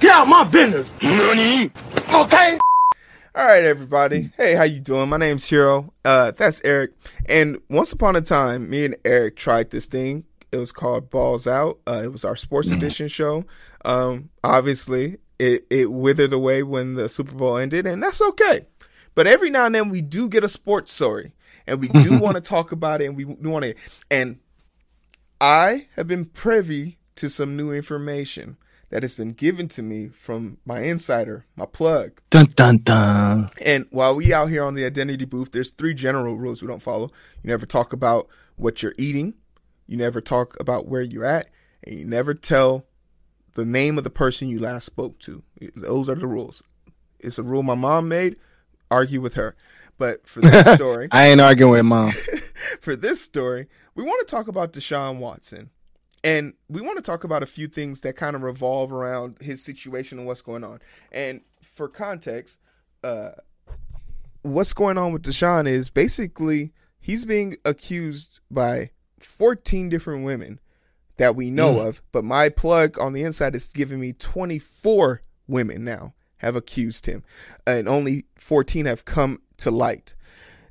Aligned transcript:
Get 0.00 0.10
out 0.10 0.26
my 0.26 0.44
business. 0.44 0.90
Okay. 1.02 2.58
All 3.34 3.46
right, 3.46 3.62
everybody. 3.64 4.30
Hey, 4.36 4.54
how 4.54 4.64
you 4.64 4.80
doing? 4.80 5.08
My 5.08 5.16
name's 5.16 5.48
Hero. 5.48 5.92
Uh, 6.04 6.32
that's 6.32 6.60
Eric. 6.64 6.92
And 7.26 7.60
once 7.70 7.92
upon 7.92 8.16
a 8.16 8.20
time, 8.20 8.68
me 8.68 8.84
and 8.84 8.96
Eric 9.04 9.36
tried 9.36 9.70
this 9.70 9.86
thing. 9.86 10.24
It 10.50 10.58
was 10.58 10.72
called 10.72 11.08
Balls 11.08 11.46
Out. 11.46 11.78
Uh, 11.86 12.02
it 12.04 12.12
was 12.12 12.24
our 12.24 12.36
sports 12.36 12.70
edition 12.70 13.08
show. 13.08 13.44
Um, 13.84 14.28
obviously, 14.44 15.18
it 15.38 15.64
it 15.70 15.90
withered 15.90 16.32
away 16.32 16.62
when 16.62 16.94
the 16.94 17.08
Super 17.08 17.34
Bowl 17.34 17.56
ended, 17.56 17.86
and 17.86 18.02
that's 18.02 18.20
okay. 18.20 18.66
But 19.14 19.26
every 19.26 19.50
now 19.50 19.66
and 19.66 19.74
then, 19.74 19.88
we 19.88 20.02
do 20.02 20.28
get 20.28 20.44
a 20.44 20.48
sports 20.48 20.92
story, 20.92 21.32
and 21.66 21.80
we 21.80 21.88
do 21.88 22.18
want 22.20 22.34
to 22.34 22.42
talk 22.42 22.70
about 22.70 23.00
it, 23.00 23.06
and 23.06 23.16
we 23.16 23.24
want 23.24 23.64
to. 23.64 23.74
And 24.10 24.40
I 25.40 25.86
have 25.96 26.06
been 26.06 26.26
privy 26.26 26.98
to 27.16 27.28
some 27.28 27.56
new 27.56 27.72
information 27.72 28.56
that 28.90 29.02
has 29.02 29.14
been 29.14 29.32
given 29.32 29.68
to 29.68 29.82
me 29.82 30.08
from 30.08 30.58
my 30.66 30.80
insider, 30.80 31.46
my 31.56 31.64
plug. 31.64 32.20
Dun 32.28 32.52
dun 32.54 32.78
dun. 32.78 33.48
And 33.64 33.86
while 33.90 34.14
we 34.14 34.34
out 34.34 34.50
here 34.50 34.64
on 34.64 34.74
the 34.74 34.84
identity 34.84 35.24
booth, 35.24 35.52
there's 35.52 35.70
three 35.70 35.94
general 35.94 36.36
rules 36.36 36.60
we 36.60 36.68
don't 36.68 36.82
follow. 36.82 37.10
You 37.42 37.48
never 37.48 37.64
talk 37.64 37.92
about 37.92 38.28
what 38.56 38.82
you're 38.82 38.94
eating, 38.98 39.34
you 39.86 39.96
never 39.96 40.20
talk 40.20 40.58
about 40.60 40.86
where 40.86 41.00
you're 41.00 41.24
at, 41.24 41.48
and 41.82 41.98
you 41.98 42.04
never 42.04 42.34
tell 42.34 42.84
the 43.54 43.64
name 43.64 43.98
of 43.98 44.04
the 44.04 44.10
person 44.10 44.48
you 44.48 44.58
last 44.58 44.84
spoke 44.84 45.18
to. 45.20 45.42
Those 45.74 46.08
are 46.08 46.14
the 46.14 46.26
rules. 46.26 46.62
It's 47.18 47.38
a 47.38 47.42
rule 47.42 47.62
my 47.62 47.74
mom 47.74 48.08
made. 48.08 48.36
Argue 48.90 49.20
with 49.20 49.34
her. 49.34 49.56
But 49.96 50.26
for 50.26 50.40
this 50.40 50.66
story, 50.74 51.08
I 51.12 51.28
ain't 51.28 51.40
arguing 51.40 51.72
with 51.72 51.84
mom. 51.84 52.12
for 52.80 52.94
this 52.94 53.22
story, 53.22 53.68
we 53.94 54.02
want 54.02 54.26
to 54.26 54.30
talk 54.30 54.48
about 54.48 54.72
Deshaun 54.72 55.18
Watson. 55.18 55.70
And 56.24 56.54
we 56.68 56.80
want 56.80 56.98
to 56.98 57.02
talk 57.02 57.24
about 57.24 57.42
a 57.42 57.46
few 57.46 57.66
things 57.66 58.02
that 58.02 58.16
kind 58.16 58.36
of 58.36 58.42
revolve 58.42 58.92
around 58.92 59.38
his 59.40 59.62
situation 59.62 60.18
and 60.18 60.26
what's 60.26 60.42
going 60.42 60.62
on. 60.62 60.80
And 61.10 61.40
for 61.60 61.88
context, 61.88 62.58
uh, 63.02 63.32
what's 64.42 64.72
going 64.72 64.98
on 64.98 65.12
with 65.12 65.22
Deshaun 65.22 65.66
is 65.66 65.90
basically 65.90 66.72
he's 67.00 67.24
being 67.24 67.56
accused 67.64 68.40
by 68.50 68.90
14 69.18 69.88
different 69.88 70.24
women 70.24 70.60
that 71.16 71.36
we 71.36 71.50
know 71.50 71.80
of, 71.80 72.02
but 72.10 72.24
my 72.24 72.48
plug 72.48 72.98
on 72.98 73.12
the 73.12 73.22
inside 73.22 73.54
is 73.54 73.72
giving 73.72 74.00
me 74.00 74.12
24 74.12 75.20
women 75.46 75.84
now 75.84 76.14
have 76.38 76.56
accused 76.56 77.06
him, 77.06 77.22
and 77.66 77.88
only 77.88 78.24
14 78.36 78.86
have 78.86 79.04
come 79.04 79.40
to 79.58 79.70
light. 79.70 80.16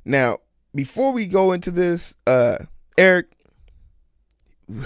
Now, 0.04 0.38
before 0.74 1.12
we 1.12 1.26
go 1.26 1.52
into 1.52 1.70
this, 1.70 2.16
uh, 2.26 2.58
Eric, 2.98 3.32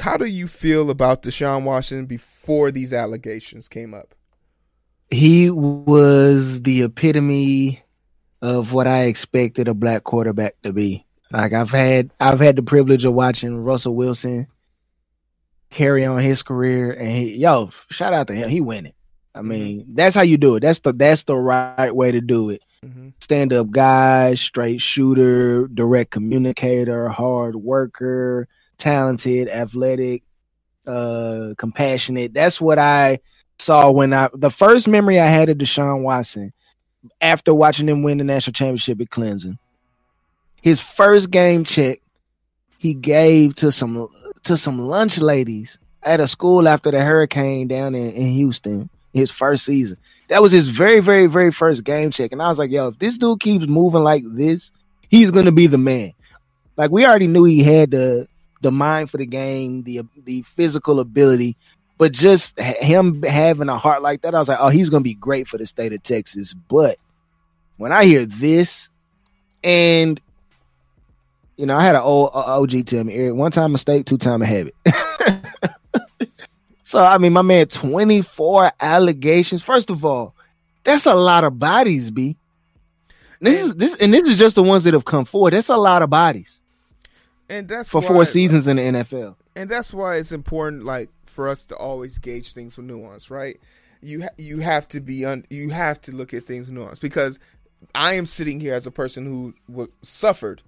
how 0.00 0.16
do 0.16 0.26
you 0.26 0.46
feel 0.46 0.90
about 0.90 1.22
Deshaun 1.22 1.64
Washington 1.64 2.06
before 2.06 2.70
these 2.70 2.92
allegations 2.92 3.68
came 3.68 3.94
up? 3.94 4.14
He 5.10 5.50
was 5.50 6.62
the 6.62 6.82
epitome 6.82 7.82
of 8.42 8.72
what 8.72 8.86
I 8.86 9.04
expected 9.04 9.68
a 9.68 9.74
black 9.74 10.04
quarterback 10.04 10.60
to 10.62 10.72
be. 10.72 11.04
Like 11.30 11.52
I've 11.52 11.70
had 11.70 12.10
I've 12.20 12.40
had 12.40 12.56
the 12.56 12.62
privilege 12.62 13.04
of 13.04 13.14
watching 13.14 13.58
Russell 13.58 13.94
Wilson 13.94 14.46
carry 15.70 16.04
on 16.04 16.18
his 16.18 16.42
career 16.42 16.92
and 16.92 17.08
he, 17.08 17.36
yo, 17.36 17.70
shout 17.90 18.12
out 18.12 18.28
to 18.28 18.34
him. 18.34 18.48
He 18.48 18.60
winning. 18.60 18.92
I 19.34 19.42
mean, 19.42 19.84
that's 19.94 20.14
how 20.14 20.22
you 20.22 20.38
do 20.38 20.56
it. 20.56 20.60
That's 20.60 20.78
the 20.78 20.92
that's 20.92 21.24
the 21.24 21.36
right 21.36 21.94
way 21.94 22.10
to 22.10 22.20
do 22.20 22.50
it. 22.50 22.62
Mhm. 22.84 23.12
Stand 23.20 23.52
up 23.52 23.70
guy, 23.70 24.34
straight 24.34 24.80
shooter, 24.80 25.66
direct 25.68 26.10
communicator, 26.10 27.08
hard 27.08 27.56
worker, 27.56 28.48
talented, 28.78 29.48
athletic, 29.48 30.22
uh, 30.86 31.54
compassionate. 31.56 32.34
That's 32.34 32.60
what 32.60 32.78
I 32.78 33.20
saw 33.58 33.90
when 33.90 34.12
I 34.12 34.28
the 34.34 34.50
first 34.50 34.88
memory 34.88 35.18
I 35.18 35.26
had 35.26 35.48
of 35.48 35.58
Deshaun 35.58 36.02
Watson 36.02 36.52
after 37.20 37.54
watching 37.54 37.88
him 37.88 38.02
win 38.02 38.18
the 38.18 38.24
national 38.24 38.52
championship 38.52 39.00
at 39.00 39.10
Clemson. 39.10 39.58
His 40.60 40.80
first 40.80 41.30
game 41.30 41.64
check 41.64 42.00
he 42.78 42.94
gave 42.94 43.54
to 43.56 43.72
some 43.72 44.08
to 44.44 44.56
some 44.56 44.78
lunch 44.80 45.18
ladies 45.18 45.78
at 46.02 46.20
a 46.20 46.28
school 46.28 46.68
after 46.68 46.90
the 46.90 47.02
hurricane 47.02 47.66
down 47.66 47.94
in, 47.94 48.12
in 48.12 48.32
Houston, 48.32 48.88
his 49.12 49.30
first 49.30 49.64
season. 49.64 49.96
That 50.28 50.42
was 50.42 50.52
his 50.52 50.68
very, 50.68 51.00
very, 51.00 51.26
very 51.26 51.50
first 51.50 51.84
game 51.84 52.10
check. 52.10 52.32
And 52.32 52.42
I 52.42 52.48
was 52.48 52.58
like, 52.58 52.70
yo, 52.70 52.88
if 52.88 52.98
this 52.98 53.18
dude 53.18 53.40
keeps 53.40 53.66
moving 53.66 54.02
like 54.02 54.22
this, 54.24 54.70
he's 55.08 55.30
gonna 55.30 55.52
be 55.52 55.66
the 55.66 55.78
man. 55.78 56.12
Like 56.76 56.90
we 56.90 57.06
already 57.06 57.26
knew 57.26 57.44
he 57.44 57.62
had 57.62 57.92
the 57.92 58.28
the 58.66 58.72
mind 58.72 59.08
for 59.08 59.16
the 59.16 59.26
game, 59.26 59.84
the 59.84 60.02
the 60.24 60.42
physical 60.42 60.98
ability, 60.98 61.56
but 61.98 62.10
just 62.10 62.58
him 62.58 63.22
having 63.22 63.68
a 63.68 63.78
heart 63.78 64.02
like 64.02 64.22
that, 64.22 64.34
I 64.34 64.40
was 64.40 64.48
like, 64.48 64.58
oh, 64.60 64.70
he's 64.70 64.90
gonna 64.90 65.02
be 65.02 65.14
great 65.14 65.46
for 65.46 65.56
the 65.56 65.66
state 65.66 65.92
of 65.92 66.02
Texas. 66.02 66.52
But 66.52 66.98
when 67.76 67.92
I 67.92 68.06
hear 68.06 68.26
this, 68.26 68.88
and 69.62 70.20
you 71.56 71.64
know, 71.64 71.76
I 71.76 71.84
had 71.84 71.94
an 71.94 72.02
old 72.02 72.32
uh, 72.34 72.60
OG 72.60 72.86
tell 72.86 73.04
me, 73.04 73.14
Eric, 73.14 73.36
one 73.36 73.52
time 73.52 73.66
a 73.66 73.68
mistake, 73.68 74.04
two 74.04 74.18
time 74.18 74.42
a 74.42 74.46
habit. 74.46 74.74
so 76.82 77.04
I 77.04 77.18
mean, 77.18 77.32
my 77.32 77.42
man, 77.42 77.68
twenty 77.68 78.22
four 78.22 78.72
allegations. 78.80 79.62
First 79.62 79.90
of 79.90 80.04
all, 80.04 80.34
that's 80.82 81.06
a 81.06 81.14
lot 81.14 81.44
of 81.44 81.60
bodies, 81.60 82.10
b. 82.10 82.36
This 83.40 83.62
is 83.62 83.76
this, 83.76 83.94
and 83.98 84.12
this 84.12 84.26
is 84.26 84.36
just 84.36 84.56
the 84.56 84.64
ones 84.64 84.82
that 84.84 84.94
have 84.94 85.04
come 85.04 85.24
forward. 85.24 85.52
That's 85.52 85.68
a 85.68 85.76
lot 85.76 86.02
of 86.02 86.10
bodies 86.10 86.60
And 87.48 87.68
that's 87.68 87.90
for 87.90 88.00
why, 88.00 88.08
four 88.08 88.24
seasons 88.24 88.66
in 88.68 88.76
the 88.76 88.82
NFL. 88.82 89.36
and 89.54 89.70
that's 89.70 89.94
why 89.94 90.16
it's 90.16 90.32
important, 90.32 90.84
like 90.84 91.10
for 91.26 91.48
us 91.48 91.64
to 91.66 91.76
always 91.76 92.18
gauge 92.18 92.52
things 92.52 92.76
with 92.76 92.86
nuance, 92.86 93.30
right? 93.30 93.60
You 94.02 94.22
ha- 94.22 94.34
you 94.36 94.60
have 94.60 94.88
to 94.88 95.00
be 95.00 95.24
un- 95.24 95.46
you 95.50 95.70
have 95.70 96.00
to 96.02 96.12
look 96.14 96.34
at 96.34 96.46
things 96.46 96.70
nuance 96.70 96.98
because 96.98 97.38
I 97.94 98.14
am 98.14 98.26
sitting 98.26 98.58
here 98.60 98.74
as 98.74 98.86
a 98.86 98.90
person 98.90 99.26
who 99.26 99.54
w- 99.68 99.90
suffered 100.02 100.62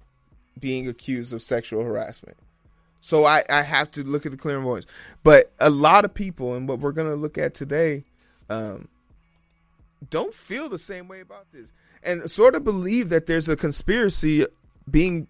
being 0.58 0.88
accused 0.88 1.32
of 1.32 1.42
sexual 1.42 1.82
harassment. 1.82 2.36
So 3.00 3.24
I, 3.24 3.42
I 3.48 3.62
have 3.62 3.90
to 3.92 4.02
look 4.02 4.26
at 4.26 4.32
the 4.32 4.38
clear 4.38 4.60
voice. 4.60 4.84
But 5.22 5.52
a 5.60 5.70
lot 5.70 6.04
of 6.04 6.12
people, 6.14 6.54
and 6.54 6.68
what 6.68 6.80
we're 6.80 6.92
going 6.92 7.08
to 7.08 7.14
look 7.16 7.38
at 7.38 7.54
today, 7.54 8.04
um, 8.50 8.88
don't 10.10 10.34
feel 10.34 10.68
the 10.68 10.78
same 10.78 11.08
way 11.08 11.20
about 11.20 11.50
this 11.52 11.72
and 12.02 12.28
sort 12.30 12.54
of 12.54 12.64
believe 12.64 13.08
that 13.08 13.26
there's 13.26 13.48
a 13.48 13.56
conspiracy 13.56 14.46
being 14.90 15.28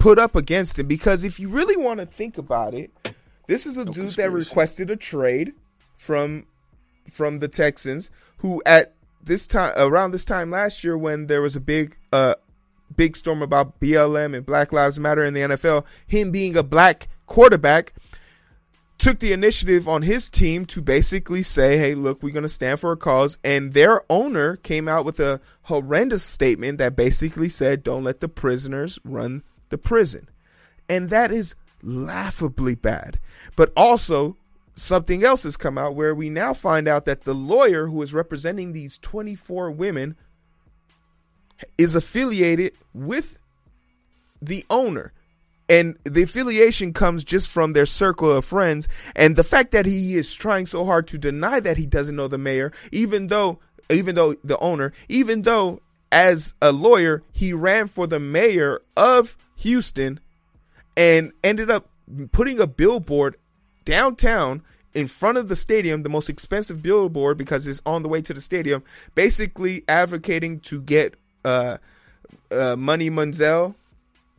put 0.00 0.18
up 0.18 0.34
against 0.34 0.78
him. 0.78 0.88
Because 0.88 1.22
if 1.24 1.38
you 1.38 1.48
really 1.48 1.76
want 1.76 2.00
to 2.00 2.06
think 2.06 2.36
about 2.36 2.74
it, 2.74 2.90
this 3.46 3.66
is 3.66 3.78
a 3.78 3.84
dude 3.84 4.10
that 4.12 4.32
requested 4.32 4.90
a 4.90 4.96
trade 4.96 5.52
from 5.96 6.46
from 7.08 7.38
the 7.38 7.48
Texans, 7.48 8.10
who 8.38 8.60
at 8.66 8.94
this 9.22 9.46
time 9.46 9.72
around 9.76 10.10
this 10.10 10.24
time 10.24 10.50
last 10.50 10.82
year 10.82 10.96
when 10.96 11.26
there 11.26 11.42
was 11.42 11.54
a 11.54 11.60
big 11.60 11.96
uh 12.12 12.34
big 12.96 13.16
storm 13.16 13.42
about 13.42 13.78
BLM 13.80 14.34
and 14.34 14.44
Black 14.44 14.72
Lives 14.72 14.98
Matter 14.98 15.24
in 15.24 15.34
the 15.34 15.40
NFL, 15.40 15.84
him 16.06 16.30
being 16.30 16.56
a 16.56 16.62
black 16.62 17.08
quarterback 17.26 17.94
took 18.98 19.18
the 19.18 19.32
initiative 19.32 19.88
on 19.88 20.02
his 20.02 20.28
team 20.28 20.64
to 20.66 20.82
basically 20.82 21.42
say, 21.42 21.78
"Hey, 21.78 21.94
look, 21.94 22.22
we're 22.22 22.32
going 22.32 22.42
to 22.42 22.48
stand 22.48 22.80
for 22.80 22.92
a 22.92 22.96
cause." 22.96 23.38
And 23.42 23.72
their 23.72 24.02
owner 24.10 24.56
came 24.56 24.88
out 24.88 25.04
with 25.04 25.20
a 25.20 25.40
horrendous 25.62 26.22
statement 26.22 26.78
that 26.78 26.96
basically 26.96 27.48
said, 27.48 27.82
"Don't 27.82 28.04
let 28.04 28.20
the 28.20 28.28
prisoners 28.28 28.98
run 29.04 29.42
the 29.70 29.78
prison." 29.78 30.28
And 30.88 31.10
that 31.10 31.32
is 31.32 31.54
laughably 31.82 32.74
bad. 32.74 33.18
But 33.56 33.72
also 33.76 34.36
something 34.74 35.24
else 35.24 35.42
has 35.42 35.56
come 35.56 35.78
out 35.78 35.94
where 35.94 36.14
we 36.14 36.30
now 36.30 36.54
find 36.54 36.88
out 36.88 37.04
that 37.04 37.24
the 37.24 37.34
lawyer 37.34 37.86
who 37.86 38.00
is 38.02 38.14
representing 38.14 38.72
these 38.72 38.98
24 38.98 39.70
women 39.70 40.16
is 41.76 41.94
affiliated 41.94 42.72
with 42.94 43.38
the 44.40 44.64
owner. 44.70 45.12
And 45.68 45.96
the 46.04 46.22
affiliation 46.22 46.92
comes 46.92 47.22
just 47.22 47.48
from 47.48 47.72
their 47.72 47.86
circle 47.86 48.30
of 48.30 48.44
friends. 48.44 48.88
And 49.14 49.36
the 49.36 49.44
fact 49.44 49.70
that 49.72 49.86
he 49.86 50.16
is 50.16 50.34
trying 50.34 50.66
so 50.66 50.84
hard 50.84 51.06
to 51.08 51.18
deny 51.18 51.60
that 51.60 51.76
he 51.76 51.86
doesn't 51.86 52.16
know 52.16 52.26
the 52.26 52.38
mayor, 52.38 52.72
even 52.90 53.28
though, 53.28 53.60
even 53.88 54.14
though 54.16 54.34
the 54.42 54.58
owner, 54.58 54.92
even 55.08 55.42
though 55.42 55.80
as 56.12 56.54
a 56.60 56.72
lawyer, 56.72 57.22
he 57.32 57.52
ran 57.52 57.86
for 57.86 58.06
the 58.06 58.20
mayor 58.20 58.80
of 58.96 59.36
Houston 59.56 60.20
and 60.96 61.32
ended 61.44 61.70
up 61.70 61.88
putting 62.32 62.58
a 62.58 62.66
billboard 62.66 63.36
downtown 63.84 64.62
in 64.92 65.06
front 65.06 65.38
of 65.38 65.48
the 65.48 65.56
stadium, 65.56 66.02
the 66.02 66.08
most 66.08 66.28
expensive 66.28 66.82
billboard 66.82 67.38
because 67.38 67.66
it's 67.66 67.80
on 67.86 68.02
the 68.02 68.08
way 68.08 68.20
to 68.20 68.34
the 68.34 68.40
stadium, 68.40 68.82
basically 69.14 69.84
advocating 69.88 70.58
to 70.60 70.82
get 70.82 71.14
uh, 71.44 71.76
uh, 72.50 72.76
Money 72.76 73.08
Manziel 73.08 73.74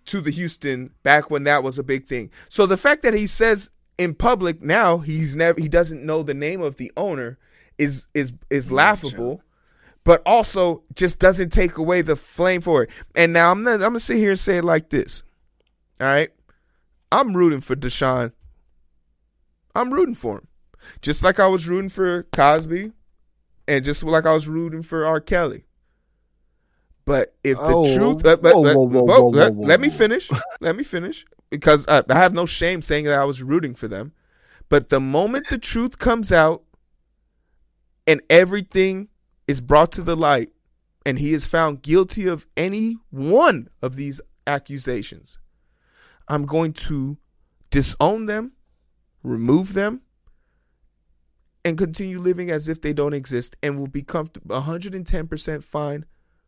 to 0.05 0.19
the 0.19 0.31
Houston 0.31 0.91
back 1.03 1.29
when 1.31 1.43
that 1.45 1.63
was 1.63 1.79
a 1.79 1.83
big 1.83 2.05
thing. 2.05 2.29
So 2.49 2.65
the 2.65 2.77
fact 2.77 3.03
that 3.03 3.13
he 3.13 3.27
says 3.27 3.71
in 3.97 4.13
public 4.13 4.61
now 4.61 4.97
he's 4.97 5.35
never 5.35 5.59
he 5.61 5.67
doesn't 5.67 6.03
know 6.03 6.23
the 6.23 6.33
name 6.33 6.61
of 6.61 6.77
the 6.77 6.91
owner 6.97 7.37
is 7.77 8.07
is 8.13 8.33
is 8.49 8.71
laughable. 8.71 9.41
But 10.03 10.21
also 10.25 10.83
just 10.95 11.19
doesn't 11.19 11.51
take 11.51 11.77
away 11.77 12.01
the 12.01 12.15
flame 12.15 12.61
for 12.61 12.83
it. 12.83 12.89
And 13.15 13.33
now 13.33 13.51
I'm 13.51 13.63
not, 13.63 13.75
I'm 13.75 13.79
gonna 13.79 13.99
sit 13.99 14.17
here 14.17 14.31
and 14.31 14.39
say 14.39 14.57
it 14.57 14.63
like 14.63 14.89
this. 14.89 15.23
All 15.99 16.07
right. 16.07 16.29
I'm 17.11 17.35
rooting 17.35 17.61
for 17.61 17.75
Deshaun. 17.75 18.31
I'm 19.75 19.93
rooting 19.93 20.15
for 20.15 20.37
him. 20.39 20.47
Just 21.01 21.23
like 21.23 21.39
I 21.39 21.47
was 21.47 21.67
rooting 21.67 21.89
for 21.89 22.23
Cosby, 22.23 22.91
and 23.67 23.85
just 23.85 24.03
like 24.03 24.25
I 24.25 24.33
was 24.33 24.47
rooting 24.47 24.81
for 24.81 25.05
R. 25.05 25.19
Kelly. 25.19 25.65
But 27.05 27.35
if 27.43 27.57
the 27.57 27.63
oh, 27.63 27.95
truth, 27.95 28.23
let, 28.23 28.41
let, 28.43 28.55
let, 28.55 29.55
let 29.55 29.81
me 29.81 29.89
finish. 29.89 30.29
let 30.61 30.75
me 30.75 30.83
finish 30.83 31.25
because 31.49 31.87
I, 31.87 32.03
I 32.09 32.15
have 32.15 32.33
no 32.33 32.45
shame 32.45 32.81
saying 32.81 33.05
that 33.05 33.19
I 33.19 33.25
was 33.25 33.43
rooting 33.43 33.75
for 33.75 33.87
them. 33.87 34.13
But 34.69 34.89
the 34.89 34.99
moment 34.99 35.47
the 35.49 35.57
truth 35.57 35.99
comes 35.99 36.31
out 36.31 36.63
and 38.07 38.21
everything 38.29 39.09
is 39.51 39.61
brought 39.61 39.91
to 39.91 40.01
the 40.01 40.15
light, 40.15 40.49
and 41.05 41.19
he 41.19 41.33
is 41.33 41.45
found 41.45 41.83
guilty 41.83 42.27
of 42.27 42.47
any 42.57 42.97
one 43.11 43.69
of 43.81 43.95
these 43.95 44.19
accusations, 44.47 45.37
I'm 46.27 46.45
going 46.45 46.73
to 46.73 47.17
disown 47.69 48.25
them, 48.25 48.53
remove 49.23 49.73
them, 49.73 50.01
and 51.63 51.77
continue 51.77 52.19
living 52.19 52.49
as 52.49 52.67
if 52.67 52.81
they 52.81 52.93
don't 52.93 53.13
exist 53.13 53.55
and 53.61 53.77
will 53.77 53.87
be 53.87 54.01
comfortable 54.01 54.59
110% 54.59 55.63
fine 55.63 56.05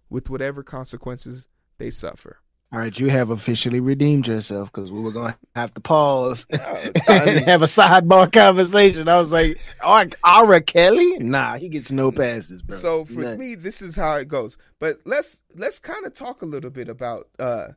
with 0.09 0.29
whatever 0.29 0.63
consequences 0.63 1.47
they 1.77 1.89
suffer. 1.89 2.39
All 2.73 2.79
right, 2.79 2.99
you 2.99 3.07
have 3.11 3.29
officially 3.29 3.79
redeemed 3.79 4.25
yourself 4.25 4.71
because 4.71 4.91
we 4.91 4.99
were 4.99 5.11
going 5.11 5.33
to 5.33 5.37
have 5.55 5.71
to 5.75 5.79
pause 5.79 6.47
uh, 6.53 6.57
and 7.07 7.45
have 7.45 7.61
a 7.61 7.67
sidebar 7.67 8.33
conversation. 8.33 9.07
I 9.07 9.19
was 9.19 9.31
like, 9.31 9.59
R. 10.23 10.59
Kelly? 10.61 11.19
Nah, 11.19 11.57
he 11.57 11.69
gets 11.69 11.91
no 11.91 12.11
passes, 12.11 12.63
bro. 12.63 12.75
So 12.75 13.05
for 13.05 13.19
nah. 13.19 13.35
me, 13.35 13.53
this 13.53 13.83
is 13.83 13.95
how 13.95 14.15
it 14.15 14.27
goes. 14.27 14.57
But 14.79 15.01
let's 15.05 15.43
let's 15.55 15.77
kind 15.77 16.03
of 16.07 16.15
talk 16.15 16.41
a 16.41 16.47
little 16.47 16.71
bit 16.71 16.89
about 16.89 17.29
uh 17.37 17.67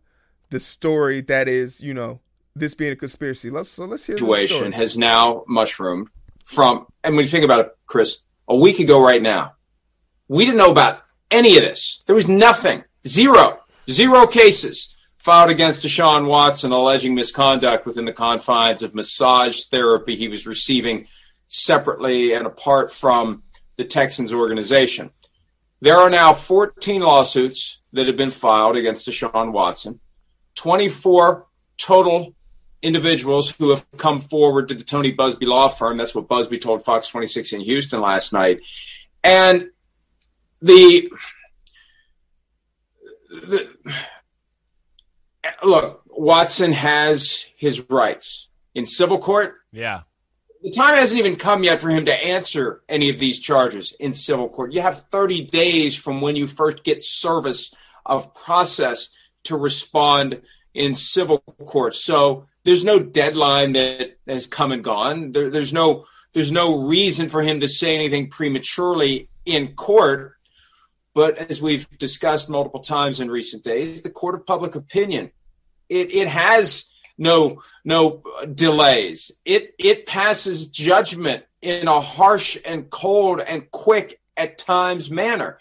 the 0.48 0.58
story 0.58 1.20
that 1.22 1.46
is, 1.46 1.82
you 1.82 1.92
know, 1.92 2.20
this 2.54 2.74
being 2.74 2.92
a 2.92 2.96
conspiracy. 2.96 3.50
Let's 3.50 3.68
so 3.68 3.84
let's 3.84 4.06
hear. 4.06 4.16
The 4.16 4.20
situation 4.20 4.72
has 4.72 4.96
now 4.96 5.44
mushroomed 5.46 6.08
from, 6.46 6.86
and 7.04 7.16
when 7.16 7.26
you 7.26 7.30
think 7.30 7.44
about 7.44 7.60
it, 7.60 7.76
Chris, 7.84 8.22
a 8.48 8.56
week 8.56 8.80
ago 8.80 9.02
right 9.02 9.20
now, 9.20 9.56
we 10.28 10.46
didn't 10.46 10.56
know 10.56 10.70
about 10.70 11.02
any 11.30 11.58
of 11.58 11.64
this. 11.64 12.02
There 12.06 12.16
was 12.16 12.28
nothing, 12.28 12.82
zero, 13.06 13.60
zero 13.90 14.26
cases 14.26 14.94
filed 15.18 15.50
against 15.50 15.82
Deshaun 15.82 16.26
Watson 16.26 16.72
alleging 16.72 17.14
misconduct 17.14 17.86
within 17.86 18.04
the 18.04 18.12
confines 18.12 18.82
of 18.82 18.94
massage 18.94 19.64
therapy 19.64 20.14
he 20.14 20.28
was 20.28 20.46
receiving 20.46 21.06
separately 21.48 22.32
and 22.32 22.46
apart 22.46 22.92
from 22.92 23.42
the 23.76 23.84
Texans 23.84 24.32
organization. 24.32 25.10
There 25.80 25.96
are 25.96 26.10
now 26.10 26.32
14 26.32 27.02
lawsuits 27.02 27.80
that 27.92 28.06
have 28.06 28.16
been 28.16 28.30
filed 28.30 28.76
against 28.76 29.08
Deshaun 29.08 29.52
Watson, 29.52 30.00
24 30.54 31.46
total 31.76 32.34
individuals 32.82 33.50
who 33.50 33.70
have 33.70 33.84
come 33.96 34.18
forward 34.18 34.68
to 34.68 34.74
the 34.74 34.84
Tony 34.84 35.12
Buzbee 35.12 35.46
law 35.46 35.68
firm. 35.68 35.96
That's 35.96 36.14
what 36.14 36.28
Buzbee 36.28 36.60
told 36.60 36.84
Fox 36.84 37.08
26 37.08 37.52
in 37.52 37.60
Houston 37.60 38.00
last 38.00 38.32
night. 38.32 38.60
And 39.22 39.70
the, 40.62 41.10
the 43.46 43.76
look, 45.62 46.02
Watson 46.08 46.72
has 46.72 47.46
his 47.56 47.88
rights 47.90 48.48
in 48.74 48.86
civil 48.86 49.18
court. 49.18 49.56
Yeah. 49.72 50.02
The 50.62 50.70
time 50.70 50.96
hasn't 50.96 51.18
even 51.18 51.36
come 51.36 51.62
yet 51.62 51.80
for 51.80 51.90
him 51.90 52.06
to 52.06 52.14
answer 52.14 52.82
any 52.88 53.08
of 53.10 53.18
these 53.18 53.40
charges 53.40 53.94
in 54.00 54.12
civil 54.12 54.48
court. 54.48 54.72
You 54.72 54.82
have 54.82 55.04
30 55.12 55.46
days 55.46 55.96
from 55.96 56.20
when 56.20 56.34
you 56.34 56.46
first 56.46 56.82
get 56.82 57.04
service 57.04 57.72
of 58.04 58.34
process 58.34 59.10
to 59.44 59.56
respond 59.56 60.42
in 60.74 60.94
civil 60.94 61.38
court. 61.38 61.94
So 61.94 62.46
there's 62.64 62.84
no 62.84 62.98
deadline 62.98 63.72
that 63.72 64.18
has 64.26 64.46
come 64.46 64.72
and 64.72 64.82
gone. 64.82 65.32
There, 65.32 65.50
there's 65.50 65.72
no 65.72 66.04
there's 66.32 66.52
no 66.52 66.80
reason 66.80 67.30
for 67.30 67.42
him 67.42 67.60
to 67.60 67.68
say 67.68 67.94
anything 67.94 68.28
prematurely 68.28 69.30
in 69.46 69.74
court. 69.74 70.35
But 71.16 71.38
as 71.38 71.62
we've 71.62 71.88
discussed 71.96 72.50
multiple 72.50 72.80
times 72.80 73.20
in 73.20 73.30
recent 73.30 73.64
days, 73.64 74.02
the 74.02 74.10
court 74.10 74.34
of 74.34 74.44
public 74.44 74.74
opinion 74.74 75.30
it, 75.88 76.14
it 76.14 76.28
has 76.28 76.92
no 77.16 77.62
no 77.86 78.22
delays. 78.54 79.32
It 79.46 79.74
it 79.78 80.04
passes 80.04 80.68
judgment 80.68 81.44
in 81.62 81.88
a 81.88 82.02
harsh 82.02 82.58
and 82.66 82.90
cold 82.90 83.40
and 83.40 83.70
quick 83.70 84.20
at 84.36 84.58
times 84.58 85.10
manner. 85.10 85.58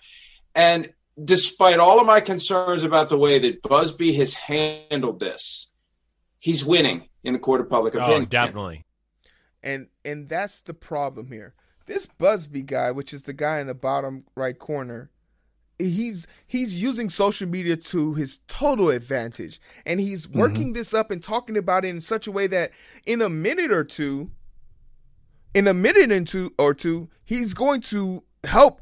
And 0.53 0.89
despite 1.23 1.79
all 1.79 2.01
of 2.01 2.05
my 2.05 2.19
concerns 2.19 2.83
about 2.83 3.07
the 3.07 3.17
way 3.17 3.39
that 3.39 3.63
Buzbee 3.63 4.17
has 4.17 4.33
handled 4.33 5.21
this, 5.21 5.67
he's 6.37 6.65
winning 6.65 7.07
in 7.23 7.31
the 7.31 7.39
court 7.39 7.61
of 7.61 7.69
public 7.69 7.95
oh, 7.95 7.99
opinion. 7.99 8.23
Oh, 8.23 8.25
definitely. 8.25 8.85
And 9.63 9.87
and 10.03 10.27
that's 10.27 10.59
the 10.59 10.73
problem 10.73 11.31
here. 11.31 11.53
This 11.85 12.07
Buzbee 12.07 12.65
guy, 12.65 12.91
which 12.91 13.13
is 13.13 13.23
the 13.23 13.31
guy 13.31 13.61
in 13.61 13.67
the 13.67 13.73
bottom 13.73 14.25
right 14.35 14.59
corner, 14.59 15.11
he's 15.77 16.25
he's 16.47 16.81
using 16.81 17.09
social 17.09 17.47
media 17.47 17.75
to 17.75 18.13
his 18.13 18.39
total 18.47 18.89
advantage 18.89 19.59
and 19.85 19.99
he's 19.99 20.27
mm-hmm. 20.27 20.39
working 20.39 20.63
mm-hmm. 20.65 20.73
this 20.73 20.93
up 20.93 21.11
and 21.11 21.21
talking 21.21 21.57
about 21.57 21.83
it 21.83 21.89
in 21.89 22.01
such 22.01 22.27
a 22.27 22.31
way 22.31 22.47
that 22.47 22.71
in 23.05 23.21
a 23.21 23.29
minute 23.29 23.71
or 23.71 23.83
two 23.83 24.31
in 25.53 25.67
a 25.67 25.73
minute 25.73 26.11
or 26.11 26.23
two 26.23 26.53
or 26.57 26.73
two 26.73 27.09
he's 27.23 27.53
going 27.53 27.81
to 27.81 28.23
help 28.45 28.81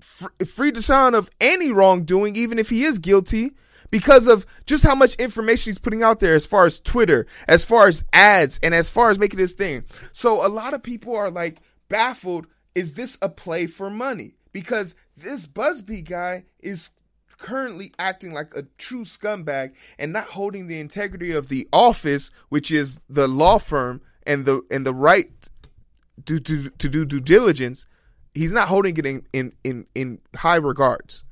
free 0.00 0.70
the 0.70 0.78
Deshaun 0.78 1.14
of 1.14 1.28
any 1.40 1.72
wrongdoing 1.72 2.36
even 2.36 2.58
if 2.58 2.70
he 2.70 2.84
is 2.84 2.98
guilty 2.98 3.52
because 3.90 4.26
of 4.26 4.46
just 4.66 4.84
how 4.84 4.94
much 4.94 5.14
information 5.16 5.70
he's 5.70 5.78
putting 5.78 6.02
out 6.02 6.20
there 6.20 6.34
as 6.34 6.46
far 6.46 6.66
as 6.66 6.78
Twitter, 6.78 7.26
as 7.48 7.64
far 7.64 7.88
as 7.88 8.04
ads, 8.12 8.60
and 8.62 8.74
as 8.74 8.90
far 8.90 9.10
as 9.10 9.18
making 9.18 9.38
this 9.38 9.54
thing. 9.54 9.82
So 10.12 10.46
a 10.46 10.48
lot 10.48 10.74
of 10.74 10.82
people 10.82 11.16
are 11.16 11.30
like 11.30 11.60
baffled 11.88 12.46
is 12.74 12.94
this 12.94 13.18
a 13.20 13.28
play 13.28 13.66
for 13.66 13.90
money? 13.90 14.36
Because 14.60 14.94
this 15.16 15.46
Buzbee 15.46 16.04
guy 16.04 16.44
is 16.60 16.90
currently 17.38 17.92
acting 17.98 18.32
like 18.32 18.54
a 18.56 18.64
true 18.78 19.04
scumbag 19.04 19.72
and 19.98 20.12
not 20.12 20.24
holding 20.24 20.66
the 20.66 20.80
integrity 20.80 21.32
of 21.32 21.48
the 21.48 21.68
office, 21.72 22.30
which 22.48 22.70
is 22.70 22.98
the 23.08 23.28
law 23.28 23.58
firm 23.58 24.00
and 24.26 24.46
the 24.46 24.62
and 24.70 24.84
the 24.84 24.94
right 24.94 25.30
to 26.26 26.40
to, 26.40 26.70
to 26.70 26.88
do 26.88 27.04
due 27.04 27.20
diligence. 27.20 27.86
He's 28.34 28.52
not 28.52 28.68
holding 28.68 28.96
it 28.96 29.06
in, 29.06 29.26
in 29.32 29.52
in 29.62 29.86
in 29.94 30.20
high 30.36 30.56
regards 30.56 31.24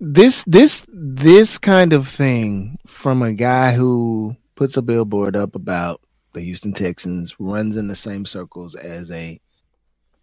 this 0.00 0.44
this 0.44 0.84
this 0.88 1.58
kind 1.58 1.92
of 1.92 2.08
thing 2.08 2.76
from 2.86 3.22
a 3.22 3.32
guy 3.32 3.72
who 3.72 4.36
puts 4.54 4.76
a 4.76 4.82
billboard 4.82 5.36
up 5.36 5.54
about 5.54 6.00
the 6.32 6.40
Houston 6.40 6.72
Texans 6.72 7.38
runs 7.38 7.76
in 7.76 7.88
the 7.88 7.94
same 7.94 8.26
circles 8.26 8.74
as 8.74 9.10
a 9.10 9.40